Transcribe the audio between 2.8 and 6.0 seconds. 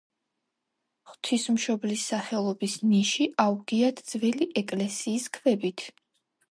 ნიში აუგიათ ძველი ეკლესიის ქვებით.